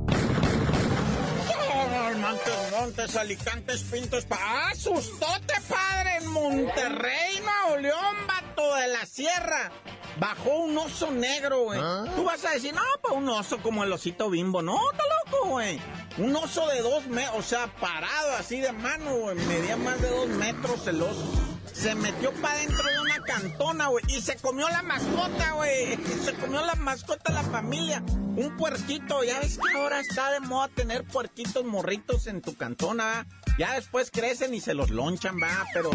Montes, 2.20 2.72
Montes, 2.78 3.16
Alicantes, 3.16 3.82
Pintos, 3.84 4.26
pa 4.26 4.68
asustote, 4.68 5.54
padre, 5.66 6.16
en 6.20 6.26
Monterrey, 6.26 7.40
Nuevo 7.42 7.80
León, 7.80 8.16
vato 8.26 8.76
de 8.76 8.88
la 8.88 9.06
sierra. 9.06 9.72
Bajó 10.18 10.50
un 10.64 10.76
oso 10.76 11.10
negro, 11.10 11.62
güey. 11.62 11.80
Tú 12.14 12.24
vas 12.24 12.44
a 12.44 12.50
decir, 12.50 12.74
no, 12.74 12.82
pues 13.00 13.14
un 13.14 13.28
oso 13.30 13.56
como 13.62 13.82
el 13.84 13.92
osito 13.92 14.28
bimbo. 14.28 14.60
No, 14.60 14.78
está 14.90 15.02
loco, 15.24 15.48
güey. 15.48 15.80
Un 16.18 16.36
oso 16.36 16.68
de 16.68 16.82
dos 16.82 17.06
metros, 17.06 17.38
o 17.38 17.42
sea, 17.42 17.68
parado 17.80 18.36
así 18.38 18.60
de 18.60 18.72
mano, 18.72 19.16
güey. 19.16 19.36
Medía 19.46 19.78
más 19.78 19.98
de 20.02 20.10
dos 20.10 20.28
metros 20.28 20.86
el 20.88 21.00
oso. 21.00 21.24
Se 21.72 21.94
metió 21.94 22.32
para 22.34 22.58
dentro 22.58 22.86
de 22.86 23.00
una 23.00 23.09
cantona, 23.30 23.86
güey. 23.88 24.04
Y 24.08 24.20
se 24.20 24.36
comió 24.36 24.68
la 24.68 24.82
mascota, 24.82 25.52
güey. 25.52 25.96
Se 26.24 26.34
comió 26.34 26.64
la 26.64 26.74
mascota 26.74 27.32
la 27.32 27.42
familia. 27.42 28.02
Un 28.36 28.56
puerquito. 28.56 29.22
Ya 29.22 29.38
ves 29.40 29.58
que 29.58 29.78
ahora 29.78 30.00
está 30.00 30.32
de 30.32 30.40
moda 30.40 30.68
tener 30.68 31.04
puerquitos 31.04 31.64
morritos 31.64 32.26
en 32.26 32.42
tu 32.42 32.56
cantona, 32.56 33.04
¿va? 33.04 33.26
Ya 33.58 33.74
después 33.74 34.10
crecen 34.10 34.54
y 34.54 34.60
se 34.60 34.74
los 34.74 34.90
lonchan, 34.90 35.36
va. 35.40 35.66
Pero, 35.72 35.90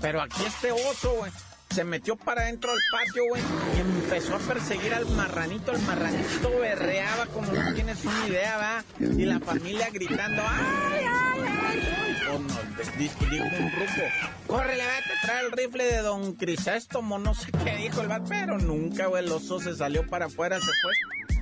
pero 0.00 0.22
aquí 0.22 0.42
este 0.44 0.72
oso, 0.72 1.14
güey. 1.18 1.32
Se 1.72 1.84
metió 1.84 2.16
para 2.16 2.44
dentro 2.44 2.70
del 2.70 2.80
patio, 2.90 3.24
güey, 3.28 3.42
y 3.76 3.80
empezó 3.80 4.36
a 4.36 4.38
perseguir 4.38 4.92
al 4.92 5.06
marranito. 5.06 5.72
El 5.72 5.82
marranito 5.82 6.50
berreaba 6.60 7.26
como 7.26 7.50
no 7.50 7.74
tienes 7.74 8.04
una 8.04 8.28
idea, 8.28 8.56
¿va? 8.58 8.84
Y 9.00 9.24
la 9.24 9.40
familia 9.40 9.88
gritando, 9.90 10.42
¡ay, 10.46 11.04
ay, 11.04 11.80
ay! 11.80 12.16
Oh, 12.30 12.38
no, 12.38 12.54
dijo, 12.98 13.24
dijo 13.30 13.44
un 13.44 13.70
grupo, 13.70 14.02
córrele, 14.46 14.84
vete, 14.84 15.10
trae 15.22 15.46
el 15.46 15.52
rifle 15.52 15.84
de 15.84 15.98
don 15.98 16.34
Crisóstomo, 16.34 17.18
no 17.18 17.34
sé 17.34 17.50
qué 17.64 17.76
dijo 17.76 18.00
el 18.00 18.08
vato, 18.08 18.26
pero 18.28 18.58
nunca, 18.58 19.06
güey, 19.06 19.24
el 19.24 19.32
oso 19.32 19.58
se 19.60 19.74
salió 19.74 20.06
para 20.06 20.26
afuera, 20.26 20.58
se 20.58 20.70
fue 20.82 20.92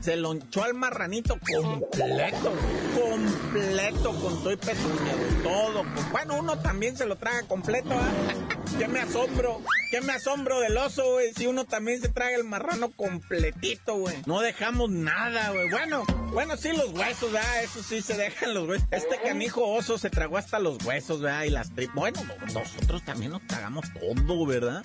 se 0.00 0.16
lonchó 0.16 0.64
al 0.64 0.72
marranito 0.75 1.38
completo, 1.38 2.52
completo, 2.99 4.14
con 4.14 4.42
todo 4.42 4.52
y 4.52 4.56
pezuña, 4.56 5.12
todo. 5.42 5.84
Bueno, 6.10 6.38
uno 6.38 6.58
también 6.58 6.96
se 6.96 7.04
lo 7.04 7.16
traga 7.16 7.42
completo, 7.42 7.90
¿ah? 7.92 8.08
¿Qué 8.78 8.88
me 8.88 9.00
asombro? 9.00 9.60
¿Qué 9.90 10.00
me 10.00 10.12
asombro 10.12 10.61
del 10.61 10.76
oso, 10.76 11.14
güey? 11.14 11.32
Si 11.35 11.49
uno 11.49 11.64
también 11.64 12.00
se 12.00 12.09
traga 12.09 12.37
el 12.37 12.44
marrano 12.44 12.92
completito, 12.92 13.97
güey. 13.97 14.14
No 14.25 14.40
dejamos 14.40 14.88
nada, 14.88 15.50
güey. 15.50 15.68
Bueno, 15.68 16.04
bueno, 16.32 16.56
sí, 16.56 16.70
los 16.73 16.90
huesos, 16.90 17.32
¿verdad? 17.32 17.64
Eso 17.64 17.82
sí 17.82 18.00
se 18.00 18.16
dejan 18.16 18.54
los 18.54 18.68
huesos. 18.68 18.87
Este 18.92 19.20
canijo 19.20 19.66
oso 19.66 19.99
se 19.99 20.09
tragó 20.09 20.37
hasta 20.37 20.61
los 20.61 20.80
huesos, 20.85 21.20
¿verdad? 21.20 21.42
Y 21.42 21.50
las 21.50 21.75
tripas. 21.75 21.97
Bueno, 21.97 22.20
nosotros 22.54 23.04
también 23.04 23.32
nos 23.32 23.44
tragamos 23.49 23.85
todo, 23.92 24.47
¿verdad? 24.47 24.80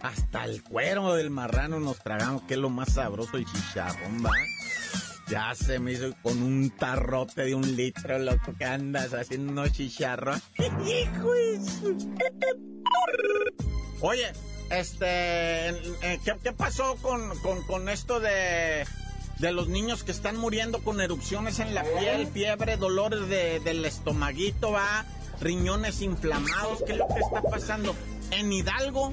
Hasta 0.00 0.44
el 0.44 0.62
cuero 0.62 1.14
del 1.14 1.28
marrano 1.28 1.78
nos 1.78 1.98
tragamos, 1.98 2.42
que 2.44 2.54
es 2.54 2.60
lo 2.60 2.70
más 2.70 2.94
sabroso 2.94 3.38
y 3.38 3.44
chicharrón, 3.44 4.24
¿va? 4.24 4.32
Ya 5.28 5.54
se 5.54 5.78
me 5.80 5.92
hizo 5.92 6.14
con 6.22 6.42
un 6.42 6.70
tarrote 6.70 7.44
de 7.44 7.54
un 7.54 7.76
litro, 7.76 8.18
loco, 8.18 8.54
que 8.56 8.64
andas 8.64 9.12
haciendo 9.12 9.52
unos 9.52 9.72
chicharros. 9.72 10.40
¡Hijo 13.96 14.06
Oye, 14.06 14.32
este, 14.70 15.74
¿qué, 16.24 16.52
pasó 16.52 16.96
con, 16.96 17.88
esto 17.88 18.20
de, 18.20 18.84
de 19.38 19.52
los 19.52 19.68
niños 19.68 20.02
que 20.02 20.12
están 20.12 20.36
muriendo 20.36 20.82
con 20.82 21.00
erupciones 21.00 21.60
en 21.60 21.74
la 21.74 21.84
piel, 21.84 22.26
fiebre, 22.26 22.76
dolores 22.76 23.28
del 23.28 23.84
estomaguito, 23.84 24.72
va, 24.72 25.04
riñones 25.40 26.02
inflamados? 26.02 26.82
¿Qué 26.84 26.92
es 26.92 26.98
lo 26.98 27.08
que 27.08 27.20
está 27.20 27.42
pasando? 27.42 27.94
En 28.32 28.52
Hidalgo, 28.52 29.12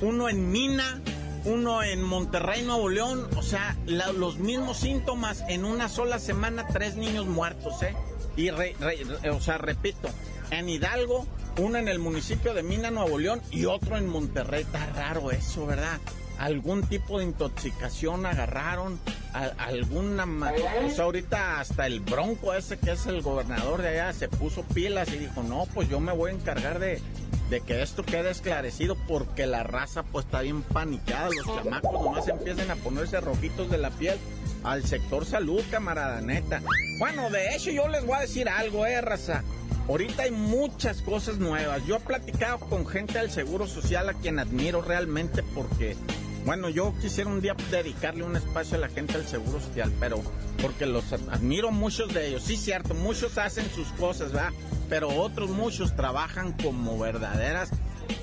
uno 0.00 0.28
en 0.28 0.50
Mina, 0.50 1.02
uno 1.44 1.82
en 1.82 2.02
Monterrey, 2.02 2.62
Nuevo 2.62 2.88
León, 2.88 3.28
o 3.36 3.42
sea, 3.42 3.76
los 3.86 4.38
mismos 4.38 4.78
síntomas 4.78 5.44
en 5.48 5.64
una 5.64 5.88
sola 5.88 6.18
semana, 6.18 6.66
tres 6.66 6.96
niños 6.96 7.26
muertos, 7.26 7.82
¿eh? 7.82 7.94
Y, 8.36 8.50
o 8.50 9.40
sea, 9.40 9.58
repito, 9.58 10.08
en 10.50 10.68
Hidalgo, 10.68 11.26
uno 11.58 11.78
en 11.78 11.88
el 11.88 11.98
municipio 11.98 12.54
de 12.54 12.62
Mina, 12.62 12.90
Nuevo 12.90 13.18
León, 13.18 13.42
y 13.50 13.64
otro 13.64 13.96
en 13.96 14.08
Monterrey. 14.08 14.62
Está 14.62 14.86
raro 14.86 15.30
eso, 15.30 15.66
¿verdad? 15.66 15.98
Algún 16.38 16.86
tipo 16.86 17.18
de 17.18 17.24
intoxicación 17.24 18.24
agarraron, 18.24 19.00
alguna... 19.32 20.24
O 20.86 20.90
sea, 20.90 21.04
ahorita 21.04 21.60
hasta 21.60 21.86
el 21.86 22.00
bronco 22.00 22.54
ese 22.54 22.78
que 22.78 22.92
es 22.92 23.06
el 23.06 23.22
gobernador 23.22 23.82
de 23.82 23.88
allá 23.88 24.12
se 24.12 24.28
puso 24.28 24.62
pilas 24.62 25.08
y 25.12 25.18
dijo, 25.18 25.42
no, 25.42 25.66
pues 25.74 25.88
yo 25.88 25.98
me 25.98 26.12
voy 26.12 26.30
a 26.30 26.34
encargar 26.34 26.78
de, 26.78 27.02
que 27.66 27.82
esto 27.82 28.04
quede 28.04 28.30
esclarecido 28.30 28.96
porque 29.08 29.46
la 29.46 29.64
raza 29.64 30.04
pues 30.04 30.26
está 30.26 30.42
bien 30.42 30.62
panicada, 30.62 31.30
los 31.30 31.44
chamacos 31.44 31.92
nomás 31.92 32.28
empiezan 32.28 32.70
a 32.70 32.76
ponerse 32.76 33.20
rojitos 33.20 33.70
de 33.70 33.78
la 33.78 33.90
piel 33.90 34.16
al 34.64 34.84
sector 34.84 35.24
salud, 35.24 35.62
camarada, 35.70 36.20
neta. 36.20 36.62
Bueno, 36.98 37.30
de 37.30 37.54
hecho 37.54 37.70
yo 37.70 37.88
les 37.88 38.04
voy 38.04 38.16
a 38.16 38.20
decir 38.20 38.48
algo, 38.48 38.86
eh, 38.86 39.00
raza. 39.00 39.42
Ahorita 39.88 40.24
hay 40.24 40.30
muchas 40.30 41.00
cosas 41.02 41.38
nuevas. 41.38 41.84
Yo 41.86 41.96
he 41.96 42.00
platicado 42.00 42.58
con 42.58 42.86
gente 42.86 43.18
del 43.18 43.30
Seguro 43.30 43.66
Social 43.66 44.08
a 44.08 44.14
quien 44.14 44.38
admiro 44.38 44.82
realmente 44.82 45.42
porque, 45.54 45.96
bueno, 46.44 46.68
yo 46.68 46.94
quisiera 47.00 47.30
un 47.30 47.40
día 47.40 47.56
dedicarle 47.70 48.22
un 48.22 48.36
espacio 48.36 48.76
a 48.76 48.80
la 48.80 48.88
gente 48.88 49.14
del 49.14 49.26
Seguro 49.26 49.60
Social, 49.60 49.92
pero 49.98 50.22
porque 50.60 50.86
los 50.86 51.12
admiro 51.12 51.70
muchos 51.70 52.12
de 52.12 52.28
ellos. 52.28 52.42
Sí, 52.42 52.56
cierto, 52.56 52.94
muchos 52.94 53.38
hacen 53.38 53.68
sus 53.70 53.88
cosas, 53.92 54.32
¿verdad? 54.32 54.52
pero 54.88 55.08
otros 55.08 55.50
muchos 55.50 55.94
trabajan 55.94 56.52
como 56.52 56.98
verdaderas 56.98 57.70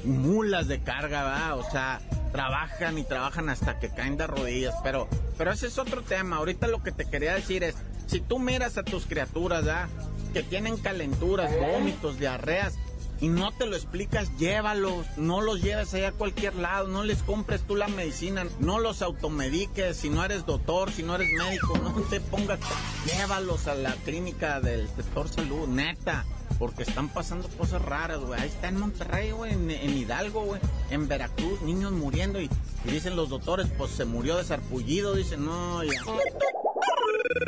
mulas 0.04 0.68
de 0.68 0.82
carga, 0.82 1.24
¿verdad? 1.24 1.60
O 1.60 1.70
sea, 1.70 2.02
trabajan 2.32 2.98
y 2.98 3.04
trabajan 3.04 3.50
hasta 3.50 3.80
que 3.80 3.90
caen 3.90 4.18
de 4.18 4.28
rodillas, 4.28 4.76
pero, 4.84 5.08
pero 5.38 5.52
ese 5.52 5.68
es 5.68 5.78
otro 5.78 6.02
tema. 6.02 6.38
Ahorita 6.38 6.68
lo 6.68 6.82
que 6.84 6.92
te 6.92 7.06
quería 7.06 7.36
decir 7.36 7.64
es, 7.64 7.76
si 8.08 8.20
tú 8.20 8.40
miras 8.40 8.78
a 8.78 8.84
tus 8.84 9.06
criaturas, 9.06 9.66
¿verdad? 9.66 9.88
Que 10.36 10.44
tienen 10.44 10.76
calenturas, 10.76 11.50
vómitos, 11.58 12.20
diarreas, 12.20 12.78
y 13.22 13.30
no 13.30 13.54
te 13.54 13.66
lo 13.66 13.78
explicas, 13.78 14.38
llévalos, 14.38 15.06
no 15.16 15.40
los 15.40 15.62
lleves 15.62 15.94
allá 15.94 16.10
a 16.10 16.12
cualquier 16.12 16.56
lado, 16.56 16.90
no 16.90 17.06
les 17.06 17.24
compres 17.24 17.62
tú 17.62 17.78
la 17.78 17.88
medicina, 17.88 18.46
no 18.60 18.80
los 18.80 19.02
automediques, 19.02 19.96
si 19.96 20.10
no 20.10 20.26
eres 20.26 20.46
doctor, 20.46 20.92
si 20.92 21.04
no 21.04 21.16
eres 21.16 21.30
médico, 21.32 21.78
no 21.78 21.94
te 22.10 22.20
pongas, 22.20 22.60
llévalos 23.06 23.68
a 23.68 23.76
la 23.76 23.94
clínica 23.94 24.60
del 24.60 24.90
sector 24.90 25.30
salud, 25.30 25.70
neta 25.70 26.26
porque 26.60 26.84
están 26.84 27.08
pasando 27.08 27.48
cosas 27.50 27.82
raras, 27.82 28.20
güey. 28.20 28.40
Ahí 28.40 28.48
está 28.48 28.68
en 28.68 28.80
Monterrey, 28.80 29.32
güey, 29.32 29.54
en, 29.54 29.70
Hidalgo, 29.98 30.42
güey, 30.42 30.62
en 30.90 31.08
Veracruz, 31.08 31.62
niños 31.62 31.92
muriendo 31.94 32.42
y, 32.42 32.50
dicen 32.84 33.16
los 33.16 33.30
doctores, 33.30 33.68
pues 33.78 33.92
se 33.92 34.06
murió 34.06 34.36
de 34.38 34.44
sarpullido, 34.44 35.16
dicen, 35.16 35.46
no, 35.46 35.84
ya. 35.84 36.02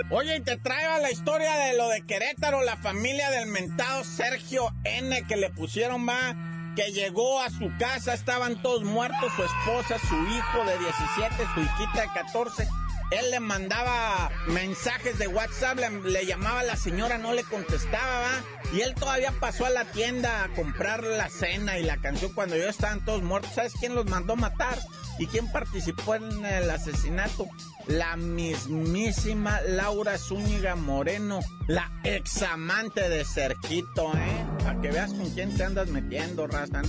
Oye, 0.09 0.37
y 0.37 0.41
te 0.41 0.57
traigo 0.57 0.99
la 0.99 1.11
historia 1.11 1.53
de 1.55 1.75
lo 1.75 1.89
de 1.89 2.01
Querétaro, 2.05 2.61
la 2.61 2.77
familia 2.77 3.29
del 3.29 3.47
mentado 3.47 4.03
Sergio 4.03 4.73
N 4.85 5.23
que 5.27 5.35
le 5.35 5.49
pusieron 5.49 6.07
va 6.07 6.35
que 6.75 6.91
llegó 6.91 7.41
a 7.41 7.49
su 7.49 7.71
casa, 7.79 8.13
estaban 8.13 8.61
todos 8.61 8.83
muertos, 8.83 9.33
su 9.35 9.43
esposa, 9.43 9.97
su 9.99 10.15
hijo 10.27 10.63
de 10.63 10.77
17, 10.77 11.35
su 11.55 11.61
hijita 11.61 12.01
de 12.01 12.07
14 12.13 12.67
él 13.11 13.31
le 13.31 13.39
mandaba 13.39 14.29
mensajes 14.47 15.17
de 15.17 15.27
WhatsApp, 15.27 15.79
le, 16.03 16.25
llamaba 16.25 16.59
a 16.59 16.63
la 16.63 16.75
señora, 16.75 17.17
no 17.17 17.33
le 17.33 17.43
contestaba, 17.43 18.19
¿va? 18.19 18.43
Y 18.73 18.81
él 18.81 18.95
todavía 18.95 19.31
pasó 19.39 19.65
a 19.65 19.69
la 19.69 19.85
tienda 19.85 20.43
a 20.43 20.49
comprar 20.49 21.03
la 21.03 21.29
cena 21.29 21.77
y 21.77 21.83
la 21.83 21.97
canción 21.97 22.33
cuando 22.33 22.57
ya 22.57 22.69
estaban 22.69 23.05
todos 23.05 23.23
muertos. 23.23 23.53
¿Sabes 23.53 23.73
quién 23.79 23.95
los 23.95 24.07
mandó 24.07 24.35
matar? 24.35 24.77
¿Y 25.19 25.27
quién 25.27 25.51
participó 25.51 26.15
en 26.15 26.45
el 26.45 26.69
asesinato? 26.69 27.47
La 27.87 28.15
mismísima 28.17 29.61
Laura 29.61 30.17
Zúñiga 30.17 30.75
Moreno, 30.75 31.39
la 31.67 31.89
examante 32.03 33.07
de 33.09 33.23
Cerquito, 33.23 34.11
¿eh? 34.15 34.45
Para 34.63 34.81
que 34.81 34.91
veas 34.91 35.13
con 35.13 35.29
quién 35.31 35.55
te 35.55 35.63
andas 35.63 35.87
metiendo, 35.87 36.47
raza. 36.47 36.81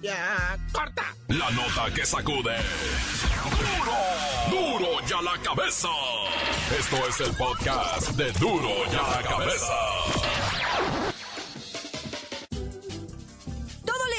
ya, 0.00 0.58
corta. 0.72 1.02
La 1.28 1.50
nota 1.50 1.92
que 1.94 2.06
sacude. 2.06 2.56
¡Duro! 3.58 4.78
¡Duro 4.78 5.06
ya 5.06 5.20
la 5.20 5.38
cabeza! 5.42 5.88
Esto 6.78 6.96
es 7.08 7.20
el 7.20 7.36
podcast 7.36 8.08
de 8.10 8.32
Duro 8.32 8.70
ya 8.90 9.02
la 9.02 9.22
cabeza. 9.22 10.53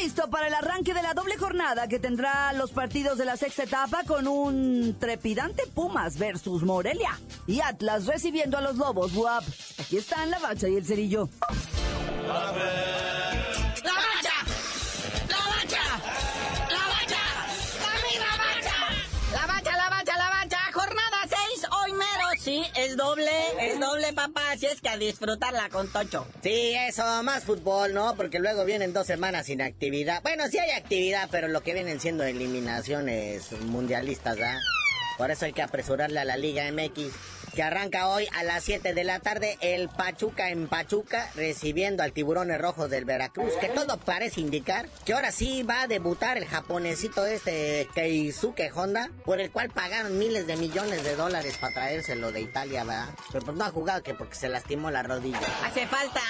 Listo 0.06 0.30
para 0.30 0.48
el 0.48 0.54
arranque 0.54 0.94
de 0.94 1.02
la 1.02 1.15
doble 1.15 1.36
jornada 1.36 1.88
que 1.88 1.98
tendrá 1.98 2.54
los 2.54 2.70
partidos 2.70 3.18
de 3.18 3.26
la 3.26 3.38
sexta 3.38 3.63
etapa 3.63 4.04
con 4.06 4.28
un 4.28 4.96
trepidante 5.00 5.63
Pumas 5.74 6.20
versus 6.20 6.62
Morelia 6.62 7.20
y 7.48 7.60
Atlas 7.62 8.06
recibiendo 8.06 8.56
a 8.56 8.62
los 8.62 8.76
Lobos 8.76 9.15
WAP. 9.15 9.44
Aquí 9.80 9.98
están 9.98 10.30
la 10.30 10.38
bacha 10.38 10.68
y 10.68 10.76
el 10.76 10.86
cerillo. 10.86 11.28
es 11.28 13.14
doble, 23.95 24.13
papá. 24.13 24.51
Así 24.51 24.65
es 24.65 24.81
que 24.81 24.89
a 24.89 24.97
disfrutarla 24.97 25.69
con 25.69 25.88
Tocho. 25.88 26.27
Sí, 26.41 26.73
eso, 26.88 27.23
más 27.23 27.43
fútbol, 27.43 27.93
¿no? 27.93 28.15
Porque 28.15 28.39
luego 28.39 28.65
vienen 28.65 28.93
dos 28.93 29.08
semanas 29.08 29.45
sin 29.45 29.62
actividad. 29.62 30.21
Bueno, 30.21 30.47
sí 30.49 30.58
hay 30.58 30.71
actividad, 30.71 31.29
pero 31.31 31.47
lo 31.47 31.62
que 31.62 31.73
vienen 31.73 31.99
siendo 31.99 32.23
eliminaciones 32.23 33.51
mundialistas, 33.62 34.38
¿ah? 34.41 34.60
Por 35.17 35.31
eso 35.31 35.45
hay 35.45 35.53
que 35.53 35.62
apresurarle 35.62 36.19
a 36.19 36.25
la 36.25 36.36
Liga 36.36 36.69
MX 36.71 37.13
que 37.56 37.63
arranca 37.63 38.10
hoy 38.10 38.28
a 38.34 38.44
las 38.44 38.65
7 38.65 38.94
de 38.94 39.04
la 39.06 39.22
tarde 39.22 39.58
el 39.62 39.88
Pachuca 39.88 40.50
en 40.50 40.68
Pachuca 40.68 41.32
recibiendo 41.36 42.04
al 42.04 42.12
Tiburones 42.12 42.60
Rojos 42.60 42.89
del 42.89 43.06
Veracruz, 43.06 43.54
que 43.62 43.70
todo 43.70 43.98
parece 43.98 44.41
indicar 44.41 44.89
que 45.06 45.13
ahora 45.13 45.32
sí 45.32 45.63
va 45.63 45.84
a 45.84 45.88
debutar 45.88 46.38
el 46.38 46.46
japonesito 46.46 47.26
este 47.26 47.88
Keisuke 47.96 48.72
Honda, 48.76 49.10
por 49.24 49.39
el 49.39 49.52
cual 49.52 49.70
pagaron 49.70 50.20
miles 50.20 50.48
de 50.48 50.58
millones 50.58 51.04
de 51.04 51.15
dólares 51.15 51.58
para 51.58 51.74
traérselo 51.74 52.34
de 52.34 52.41
Italia, 52.41 52.84
¿verdad? 52.84 53.10
Pero 53.32 53.46
pues 53.46 53.58
no 53.58 53.63
ha 53.63 53.70
jugado 53.72 54.04
que 54.04 54.13
porque 54.13 54.36
se 54.36 54.50
lastimó 54.50 54.91
la 54.91 55.04
rodilla. 55.04 55.39
Hace 55.63 55.88
falta 55.88 56.22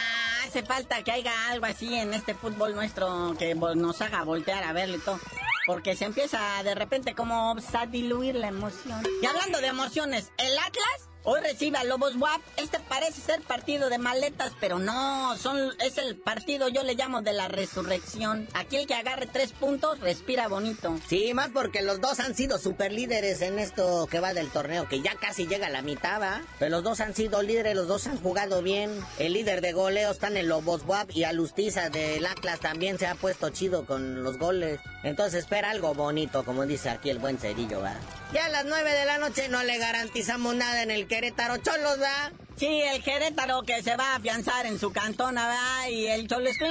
hace 0.46 0.64
falta 0.64 1.04
que 1.04 1.12
haya 1.12 1.50
algo 1.50 1.66
así 1.66 1.96
en 1.96 2.14
este 2.14 2.36
fútbol 2.36 2.76
nuestro 2.76 3.36
que 3.38 3.56
nos 3.56 4.02
haga 4.02 4.24
voltear 4.24 4.64
a 4.64 4.74
verle 4.74 5.00
todo. 5.00 5.20
Porque 5.66 5.96
se 5.96 6.06
empieza 6.06 6.62
de 6.64 6.76
repente 6.76 7.16
como 7.16 7.56
a 7.74 7.86
diluir 7.88 8.36
la 8.36 8.50
emoción. 8.50 9.02
Y 9.22 9.26
hablando 9.26 9.60
de 9.60 9.68
emociones, 9.68 10.32
el 10.38 10.56
Atlas 10.60 11.10
Hoy 11.28 11.42
recibe 11.42 11.80
a 11.80 11.84
Lobos 11.84 12.16
WAP. 12.18 12.40
Este 12.58 12.80
parece 12.88 13.20
ser 13.20 13.42
partido 13.42 13.90
de 13.90 13.98
maletas, 13.98 14.54
pero 14.60 14.78
no, 14.78 15.36
son, 15.38 15.58
es 15.84 15.98
el 15.98 16.18
partido 16.18 16.68
yo 16.70 16.84
le 16.84 16.94
llamo 16.94 17.24
de 17.24 17.34
la 17.34 17.48
resurrección. 17.48 18.48
Aquí 18.54 18.78
el 18.78 18.86
que 18.86 18.94
agarre 18.94 19.26
tres 19.26 19.52
puntos 19.52 20.00
respira 20.02 20.48
bonito. 20.48 21.00
Sí, 21.08 21.34
más 21.34 21.50
porque 21.50 21.82
los 21.82 22.00
dos 22.00 22.20
han 22.20 22.36
sido 22.36 22.60
super 22.60 22.92
líderes 22.92 23.42
en 23.42 23.58
esto 23.58 24.06
que 24.06 24.20
va 24.20 24.36
del 24.36 24.52
torneo, 24.52 24.88
que 24.88 25.02
ya 25.02 25.16
casi 25.16 25.48
llega 25.48 25.66
a 25.66 25.72
la 25.72 25.82
mitad, 25.82 26.22
¿va? 26.22 26.44
Pero 26.60 26.70
los 26.70 26.84
dos 26.84 27.00
han 27.00 27.16
sido 27.16 27.42
líderes, 27.42 27.76
los 27.76 27.88
dos 27.88 28.06
han 28.06 28.22
jugado 28.22 28.62
bien. 28.62 28.92
El 29.18 29.34
líder 29.34 29.62
de 29.62 29.74
goleo 29.74 30.12
está 30.12 30.28
en 30.28 30.38
el 30.38 30.48
Lobos 30.48 30.84
WAP 30.86 31.10
y 31.12 31.24
Alustiza 31.24 31.90
del 31.90 32.24
Atlas 32.28 32.60
también 32.60 33.00
se 33.00 33.08
ha 33.08 33.16
puesto 33.16 33.50
chido 33.50 33.88
con 33.88 34.24
los 34.24 34.38
goles. 34.38 34.80
Entonces 35.02 35.40
espera 35.40 35.72
algo 35.72 35.96
bonito, 35.96 36.46
como 36.46 36.68
dice 36.68 36.92
aquí 36.92 37.10
el 37.10 37.18
buen 37.18 37.40
cerillo, 37.40 37.82
¿va? 37.82 37.96
Ya 38.32 38.46
a 38.46 38.50
las 38.50 38.66
nueve 38.66 38.92
de 38.92 39.06
la 39.06 39.18
noche 39.18 39.50
no 39.50 39.64
le 39.64 39.78
garantizamos 39.78 40.56
nada 40.56 40.84
en 40.84 40.92
el 40.92 41.08
Querétaro 41.15 41.56
Cholos, 41.60 41.97
¿va? 42.01 42.34
Sí, 42.58 42.82
el 42.82 43.01
Querétaro 43.01 43.63
que 43.63 43.82
se 43.82 43.95
va 43.95 44.12
a 44.12 44.15
afianzar 44.17 44.65
en 44.65 44.78
su 44.78 44.91
cantona, 44.91 45.47
¿verdad? 45.47 45.88
Y 45.89 46.08
el 46.08 46.28
Cholos 46.28 46.58
que, 46.60 46.69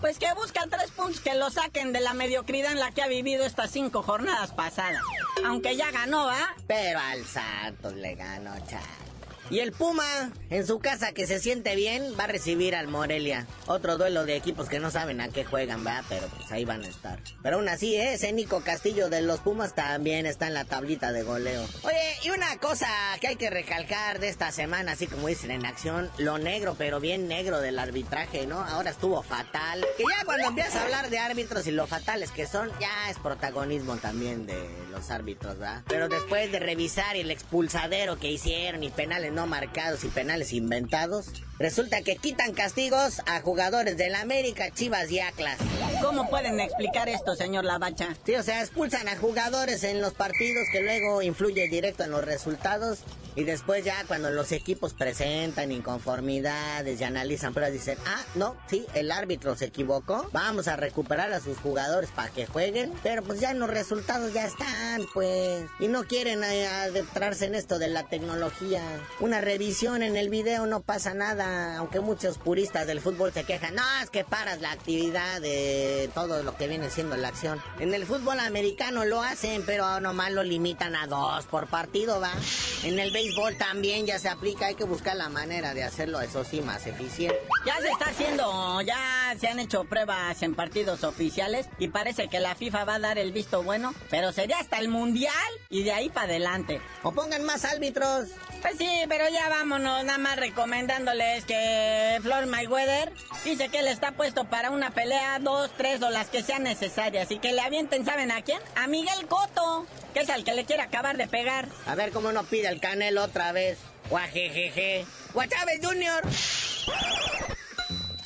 pues 0.00 0.18
que 0.18 0.32
buscan 0.32 0.70
tres 0.70 0.90
puntos 0.90 1.20
que 1.20 1.34
lo 1.34 1.50
saquen 1.50 1.92
de 1.92 2.00
la 2.00 2.14
mediocridad 2.14 2.72
en 2.72 2.80
la 2.80 2.92
que 2.92 3.02
ha 3.02 3.08
vivido 3.08 3.44
estas 3.44 3.70
cinco 3.70 4.02
jornadas 4.02 4.52
pasadas. 4.52 5.02
Aunque 5.44 5.76
ya 5.76 5.90
ganó, 5.90 6.24
¿va? 6.24 6.54
Pero 6.66 6.98
al 6.98 7.26
Santos 7.26 7.92
le 7.92 8.14
ganó, 8.14 8.54
chaval. 8.66 9.03
Y 9.50 9.58
el 9.58 9.72
Puma, 9.72 10.32
en 10.48 10.66
su 10.66 10.78
casa 10.78 11.12
que 11.12 11.26
se 11.26 11.38
siente 11.38 11.76
bien, 11.76 12.14
va 12.18 12.24
a 12.24 12.28
recibir 12.28 12.74
al 12.74 12.88
Morelia. 12.88 13.46
Otro 13.66 13.98
duelo 13.98 14.24
de 14.24 14.36
equipos 14.36 14.68
que 14.68 14.80
no 14.80 14.90
saben 14.90 15.20
a 15.20 15.28
qué 15.28 15.44
juegan, 15.44 15.86
va, 15.86 16.02
pero 16.08 16.26
pues 16.28 16.50
ahí 16.50 16.64
van 16.64 16.82
a 16.82 16.88
estar. 16.88 17.18
Pero 17.42 17.56
aún 17.56 17.68
así, 17.68 17.94
¿eh? 17.94 18.14
ese 18.14 18.32
Castillo 18.64 19.10
de 19.10 19.20
los 19.20 19.40
Pumas 19.40 19.74
también 19.74 20.26
está 20.26 20.46
en 20.46 20.54
la 20.54 20.64
tablita 20.64 21.12
de 21.12 21.22
goleo. 21.22 21.66
Oye, 21.82 22.16
y 22.22 22.30
una 22.30 22.56
cosa 22.58 22.88
que 23.20 23.28
hay 23.28 23.36
que 23.36 23.50
recalcar 23.50 24.18
de 24.18 24.28
esta 24.28 24.50
semana, 24.52 24.92
así 24.92 25.06
como 25.06 25.28
dicen 25.28 25.50
en 25.50 25.66
acción, 25.66 26.10
lo 26.18 26.38
negro, 26.38 26.74
pero 26.78 27.00
bien 27.00 27.28
negro 27.28 27.60
del 27.60 27.78
arbitraje, 27.78 28.46
¿no? 28.46 28.60
Ahora 28.60 28.90
estuvo 28.90 29.22
fatal. 29.22 29.84
Que 29.96 30.04
ya 30.04 30.24
cuando 30.24 30.48
empiezas 30.48 30.76
a 30.76 30.82
hablar 30.82 31.10
de 31.10 31.18
árbitros 31.18 31.66
y 31.66 31.70
lo 31.72 31.86
fatales 31.86 32.30
que 32.30 32.46
son, 32.46 32.70
ya 32.80 33.10
es 33.10 33.18
protagonismo 33.18 33.96
también 33.96 34.46
de 34.46 34.68
los 34.90 35.10
árbitros, 35.10 35.58
¿verdad? 35.58 35.82
Pero 35.88 36.08
después 36.08 36.50
de 36.50 36.60
revisar 36.60 37.16
el 37.16 37.30
expulsadero 37.30 38.18
que 38.18 38.30
hicieron 38.30 38.82
y 38.82 38.90
penales 38.90 39.32
no 39.34 39.46
marcados 39.46 40.04
y 40.04 40.08
penales 40.08 40.52
inventados, 40.52 41.26
resulta 41.58 42.02
que 42.02 42.16
quitan 42.16 42.54
castigos 42.54 43.20
a 43.26 43.40
jugadores 43.40 43.96
del 43.96 44.14
América, 44.14 44.70
Chivas 44.70 45.10
y 45.10 45.20
Atlas. 45.20 45.58
¿Cómo 46.00 46.28
pueden 46.30 46.60
explicar 46.60 47.08
esto, 47.08 47.34
señor 47.34 47.64
Lavacha? 47.64 48.16
Sí, 48.24 48.34
o 48.36 48.42
sea, 48.42 48.60
expulsan 48.60 49.08
a 49.08 49.16
jugadores 49.16 49.84
en 49.84 50.00
los 50.00 50.14
partidos 50.14 50.66
que 50.72 50.82
luego 50.82 51.22
influye 51.22 51.68
directo 51.68 52.04
en 52.04 52.10
los 52.12 52.24
resultados 52.24 53.00
y 53.36 53.44
después 53.44 53.84
ya 53.84 54.04
cuando 54.06 54.30
los 54.30 54.52
equipos 54.52 54.94
presentan 54.94 55.72
inconformidades 55.72 57.00
y 57.00 57.04
analizan 57.04 57.52
pruebas 57.52 57.72
dicen, 57.72 57.98
ah, 58.06 58.22
no, 58.34 58.56
sí, 58.68 58.86
el 58.94 59.10
árbitro 59.10 59.56
se 59.56 59.66
equivocó, 59.66 60.28
vamos 60.32 60.68
a 60.68 60.76
recuperar 60.76 61.32
a 61.32 61.40
sus 61.40 61.58
jugadores 61.58 62.10
para 62.10 62.30
que 62.30 62.46
jueguen, 62.46 62.92
pero 63.02 63.22
pues 63.22 63.40
ya 63.40 63.52
los 63.54 63.68
resultados 63.68 64.32
ya 64.32 64.46
están, 64.46 65.02
pues, 65.12 65.64
y 65.80 65.88
no 65.88 66.04
quieren 66.04 66.44
eh, 66.44 66.66
adentrarse 66.66 67.46
en 67.46 67.54
esto 67.54 67.78
de 67.78 67.88
la 67.88 68.04
tecnología. 68.04 68.82
Una 69.20 69.40
revisión 69.40 70.02
en 70.02 70.16
el 70.16 70.28
video 70.28 70.66
no 70.66 70.80
pasa 70.80 71.14
nada, 71.14 71.76
aunque 71.78 72.00
muchos 72.00 72.38
puristas 72.38 72.86
del 72.86 73.00
fútbol 73.00 73.32
se 73.32 73.44
quejan, 73.44 73.74
no, 73.74 73.82
es 74.02 74.10
que 74.10 74.24
paras 74.24 74.60
la 74.60 74.72
actividad 74.72 75.40
de 75.40 76.10
todo 76.14 76.42
lo 76.42 76.56
que 76.56 76.68
viene 76.68 76.90
siendo 76.90 77.16
la 77.16 77.28
acción. 77.28 77.60
En 77.78 77.94
el 77.94 78.06
fútbol 78.06 78.40
americano 78.40 79.04
lo 79.04 79.22
hacen, 79.22 79.62
pero 79.64 80.00
nomás 80.00 80.32
lo 80.32 80.42
limitan 80.42 80.94
a 80.96 81.06
dos 81.06 81.46
por 81.46 81.66
partido, 81.66 82.20
va. 82.20 82.32
En 82.82 82.98
el 82.98 83.12
béisbol 83.24 83.56
también 83.56 84.06
ya 84.06 84.18
se 84.18 84.28
aplica, 84.28 84.66
hay 84.66 84.74
que 84.74 84.84
buscar 84.84 85.16
la 85.16 85.28
manera 85.28 85.72
de 85.72 85.82
hacerlo, 85.82 86.20
eso 86.20 86.44
sí, 86.44 86.60
más 86.60 86.86
eficiente. 86.86 87.38
Ya 87.64 87.80
se 87.80 87.88
está 87.88 88.10
haciendo, 88.10 88.82
ya 88.82 89.34
se 89.40 89.48
han 89.48 89.58
hecho 89.58 89.84
pruebas 89.84 90.42
en 90.42 90.54
partidos 90.54 91.02
oficiales 91.02 91.66
y 91.78 91.88
parece 91.88 92.28
que 92.28 92.38
la 92.38 92.54
FIFA 92.54 92.84
va 92.84 92.96
a 92.96 92.98
dar 92.98 93.16
el 93.16 93.32
visto 93.32 93.62
bueno, 93.62 93.94
pero 94.10 94.32
sería 94.32 94.58
hasta 94.58 94.78
el 94.78 94.88
Mundial 94.88 95.32
y 95.70 95.82
de 95.82 95.92
ahí 95.92 96.10
para 96.10 96.26
adelante. 96.26 96.82
O 97.02 97.12
pongan 97.12 97.42
más 97.44 97.64
árbitros. 97.64 98.28
Pues 98.60 98.76
sí, 98.76 98.88
pero 99.08 99.24
ya 99.30 99.48
vámonos, 99.48 100.04
nada 100.04 100.18
más 100.18 100.36
recomendándoles 100.36 101.46
que 101.46 102.18
Flor 102.22 102.46
Mayweather 102.46 103.12
dice 103.44 103.70
que 103.70 103.78
él 103.78 103.88
está 103.88 104.12
puesto 104.12 104.44
para 104.44 104.70
una 104.70 104.90
pelea, 104.90 105.38
dos, 105.38 105.70
tres 105.76 106.02
o 106.02 106.10
las 106.10 106.28
que 106.28 106.42
sean 106.42 106.64
necesarias 106.64 107.30
y 107.30 107.38
que 107.38 107.52
le 107.52 107.62
avienten, 107.62 108.04
¿saben 108.04 108.30
a 108.30 108.42
quién? 108.42 108.60
A 108.76 108.88
Miguel 108.88 109.26
Cotto, 109.26 109.86
que 110.12 110.20
es 110.20 110.28
al 110.28 110.44
que 110.44 110.52
le 110.52 110.66
quiere 110.66 110.82
acabar 110.82 111.16
de 111.16 111.28
pegar. 111.28 111.68
A 111.86 111.94
ver 111.94 112.12
cómo 112.12 112.30
no 112.30 112.44
pide 112.44 112.68
el 112.68 112.80
canelo 112.80 113.24
otra 113.24 113.52
vez. 113.52 113.78
Guajejeje. 114.10 115.06
Guachávez 115.32 115.80
Junior. 115.82 116.22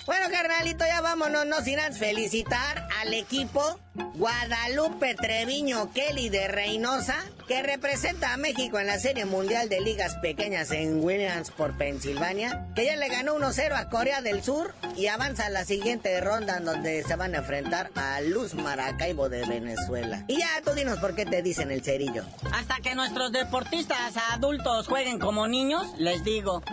Bueno, 0.08 0.30
carnalito, 0.30 0.86
ya 0.86 1.02
vámonos, 1.02 1.44
no 1.44 1.60
sin 1.60 1.78
antes 1.78 1.98
felicitar 1.98 2.88
al 2.98 3.12
equipo 3.12 3.78
Guadalupe 4.14 5.14
Treviño 5.14 5.92
Kelly 5.92 6.30
de 6.30 6.48
Reynosa, 6.48 7.22
que 7.46 7.62
representa 7.62 8.32
a 8.32 8.38
México 8.38 8.78
en 8.78 8.86
la 8.86 8.98
Serie 8.98 9.26
Mundial 9.26 9.68
de 9.68 9.82
Ligas 9.82 10.14
Pequeñas 10.22 10.70
en 10.70 11.04
Williamsport, 11.04 11.76
Pensilvania, 11.76 12.68
que 12.74 12.86
ya 12.86 12.96
le 12.96 13.10
ganó 13.10 13.36
1-0 13.36 13.74
a 13.74 13.90
Corea 13.90 14.22
del 14.22 14.42
Sur 14.42 14.74
y 14.96 15.08
avanza 15.08 15.44
a 15.44 15.50
la 15.50 15.66
siguiente 15.66 16.18
ronda 16.22 16.56
en 16.56 16.64
donde 16.64 17.02
se 17.02 17.14
van 17.14 17.34
a 17.34 17.38
enfrentar 17.40 17.90
a 17.94 18.22
Luz 18.22 18.54
Maracaibo 18.54 19.28
de 19.28 19.44
Venezuela. 19.44 20.24
Y 20.26 20.38
ya 20.38 20.48
tú 20.64 20.70
dinos 20.70 21.00
por 21.00 21.16
qué 21.16 21.26
te 21.26 21.42
dicen 21.42 21.70
el 21.70 21.84
cerillo. 21.84 22.24
Hasta 22.54 22.76
que 22.76 22.94
nuestros 22.94 23.30
deportistas 23.30 24.16
adultos 24.32 24.88
jueguen 24.88 25.18
como 25.18 25.46
niños, 25.48 25.86
les 25.98 26.24
digo. 26.24 26.62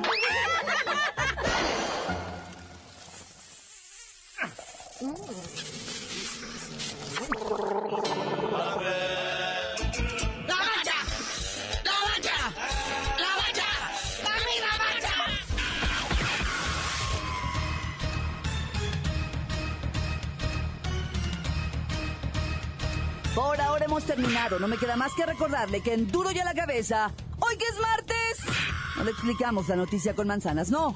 Por 23.35 23.59
ahora 23.59 23.85
hemos 23.85 24.05
terminado. 24.05 24.59
No 24.59 24.69
me 24.69 24.77
queda 24.77 24.95
más 24.95 25.11
que 25.13 25.25
recordarle 25.25 25.81
que 25.81 25.93
en 25.93 26.09
Duro 26.09 26.31
y 26.31 26.39
a 26.39 26.45
la 26.45 26.53
cabeza, 26.53 27.11
hoy 27.41 27.57
que 27.57 27.65
es 27.65 27.77
martes, 27.81 28.37
no 28.95 29.03
le 29.03 29.11
explicamos 29.11 29.67
la 29.67 29.75
noticia 29.75 30.15
con 30.15 30.27
manzanas, 30.27 30.69
no. 30.69 30.95